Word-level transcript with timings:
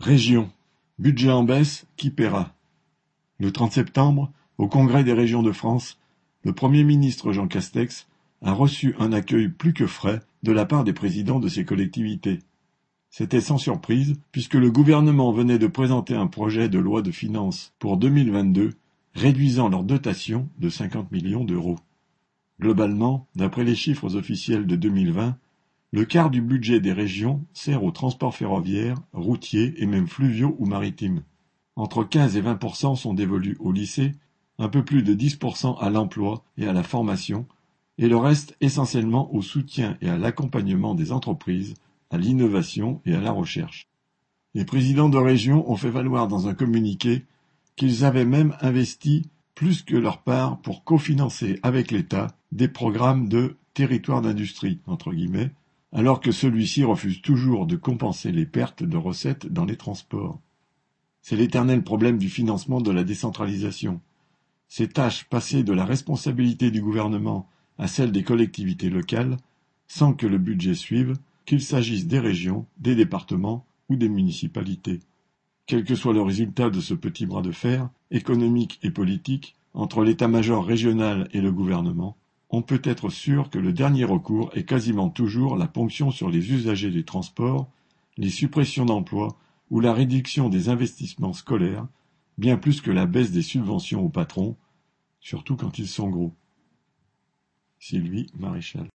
Région. 0.00 0.50
Budget 0.98 1.30
en 1.30 1.44
baisse, 1.44 1.84
qui 1.98 2.08
paiera? 2.08 2.54
Le 3.38 3.52
30 3.52 3.72
septembre, 3.72 4.32
au 4.56 4.66
Congrès 4.66 5.04
des 5.04 5.12
régions 5.12 5.42
de 5.42 5.52
France, 5.52 5.98
le 6.42 6.54
Premier 6.54 6.84
ministre 6.84 7.32
Jean 7.32 7.46
Castex 7.46 8.08
a 8.40 8.54
reçu 8.54 8.94
un 8.98 9.12
accueil 9.12 9.50
plus 9.50 9.74
que 9.74 9.86
frais 9.86 10.20
de 10.42 10.52
la 10.52 10.64
part 10.64 10.84
des 10.84 10.94
présidents 10.94 11.38
de 11.38 11.48
ces 11.48 11.66
collectivités. 11.66 12.38
C'était 13.10 13.42
sans 13.42 13.58
surprise, 13.58 14.18
puisque 14.32 14.54
le 14.54 14.70
gouvernement 14.70 15.32
venait 15.32 15.58
de 15.58 15.66
présenter 15.66 16.14
un 16.14 16.28
projet 16.28 16.70
de 16.70 16.78
loi 16.78 17.02
de 17.02 17.10
finances 17.10 17.74
pour 17.78 17.98
2022 17.98 18.72
réduisant 19.14 19.68
leur 19.68 19.84
dotation 19.84 20.48
de 20.58 20.70
50 20.70 21.12
millions 21.12 21.44
d'euros. 21.44 21.78
Globalement, 22.58 23.26
d'après 23.36 23.64
les 23.64 23.76
chiffres 23.76 24.16
officiels 24.16 24.66
de 24.66 24.76
2020, 24.76 25.36
le 25.92 26.04
quart 26.04 26.30
du 26.30 26.40
budget 26.40 26.80
des 26.80 26.92
régions 26.92 27.44
sert 27.52 27.82
au 27.82 27.90
transport 27.90 28.34
ferroviaire, 28.34 28.96
routier 29.12 29.74
et 29.82 29.86
même 29.86 30.06
fluviaux 30.06 30.54
ou 30.58 30.66
maritimes. 30.66 31.22
Entre 31.74 32.04
15 32.04 32.36
et 32.36 32.42
20% 32.42 32.96
sont 32.96 33.14
dévolus 33.14 33.56
au 33.58 33.72
lycée, 33.72 34.14
un 34.58 34.68
peu 34.68 34.84
plus 34.84 35.02
de 35.02 35.14
10% 35.14 35.78
à 35.80 35.90
l'emploi 35.90 36.44
et 36.56 36.66
à 36.66 36.72
la 36.72 36.82
formation, 36.82 37.46
et 37.98 38.08
le 38.08 38.16
reste 38.16 38.56
essentiellement 38.60 39.34
au 39.34 39.42
soutien 39.42 39.96
et 40.00 40.08
à 40.08 40.16
l'accompagnement 40.16 40.94
des 40.94 41.10
entreprises, 41.10 41.74
à 42.10 42.18
l'innovation 42.18 43.00
et 43.04 43.14
à 43.14 43.20
la 43.20 43.32
recherche. 43.32 43.88
Les 44.54 44.64
présidents 44.64 45.08
de 45.08 45.18
région 45.18 45.70
ont 45.70 45.76
fait 45.76 45.90
valoir 45.90 46.28
dans 46.28 46.48
un 46.48 46.54
communiqué 46.54 47.24
qu'ils 47.76 48.04
avaient 48.04 48.24
même 48.24 48.56
investi 48.60 49.28
plus 49.54 49.82
que 49.82 49.96
leur 49.96 50.22
part 50.22 50.60
pour 50.60 50.84
cofinancer 50.84 51.58
avec 51.62 51.90
l'État 51.90 52.28
des 52.52 52.68
programmes 52.68 53.28
de 53.28 53.56
territoire 53.74 54.22
d'industrie, 54.22 54.80
entre 54.86 55.12
guillemets, 55.12 55.50
alors 55.92 56.20
que 56.20 56.32
celui-ci 56.32 56.84
refuse 56.84 57.20
toujours 57.20 57.66
de 57.66 57.76
compenser 57.76 58.30
les 58.32 58.46
pertes 58.46 58.82
de 58.82 58.96
recettes 58.96 59.46
dans 59.46 59.64
les 59.64 59.76
transports. 59.76 60.40
C'est 61.22 61.36
l'éternel 61.36 61.82
problème 61.82 62.18
du 62.18 62.28
financement 62.28 62.80
de 62.80 62.90
la 62.90 63.04
décentralisation. 63.04 64.00
Ces 64.68 64.88
tâches 64.88 65.24
passées 65.24 65.64
de 65.64 65.72
la 65.72 65.84
responsabilité 65.84 66.70
du 66.70 66.80
gouvernement 66.80 67.48
à 67.78 67.88
celle 67.88 68.12
des 68.12 68.22
collectivités 68.22 68.90
locales, 68.90 69.36
sans 69.88 70.14
que 70.14 70.26
le 70.26 70.38
budget 70.38 70.74
suive, 70.74 71.16
qu'il 71.44 71.60
s'agisse 71.60 72.06
des 72.06 72.20
régions, 72.20 72.66
des 72.78 72.94
départements 72.94 73.64
ou 73.88 73.96
des 73.96 74.08
municipalités. 74.08 75.00
Quel 75.66 75.84
que 75.84 75.94
soit 75.94 76.12
le 76.12 76.22
résultat 76.22 76.70
de 76.70 76.80
ce 76.80 76.94
petit 76.94 77.26
bras 77.26 77.42
de 77.42 77.52
fer, 77.52 77.88
économique 78.10 78.78
et 78.82 78.90
politique, 78.90 79.56
entre 79.74 80.04
l'état-major 80.04 80.64
régional 80.64 81.28
et 81.32 81.40
le 81.40 81.52
gouvernement, 81.52 82.16
on 82.50 82.62
peut 82.62 82.82
être 82.84 83.10
sûr 83.10 83.48
que 83.50 83.58
le 83.58 83.72
dernier 83.72 84.04
recours 84.04 84.50
est 84.54 84.64
quasiment 84.64 85.08
toujours 85.08 85.56
la 85.56 85.68
ponction 85.68 86.10
sur 86.10 86.30
les 86.30 86.52
usagers 86.52 86.90
des 86.90 87.04
transports, 87.04 87.70
les 88.16 88.30
suppressions 88.30 88.84
d'emplois 88.84 89.36
ou 89.70 89.80
la 89.80 89.92
réduction 89.92 90.48
des 90.48 90.68
investissements 90.68 91.32
scolaires, 91.32 91.86
bien 92.38 92.56
plus 92.56 92.80
que 92.80 92.90
la 92.90 93.06
baisse 93.06 93.30
des 93.30 93.42
subventions 93.42 94.02
aux 94.02 94.08
patrons, 94.08 94.56
surtout 95.20 95.56
quand 95.56 95.78
ils 95.78 95.86
sont 95.86 96.08
gros. 96.08 96.34
Sylvie 97.78 98.26
Maréchal 98.36 98.88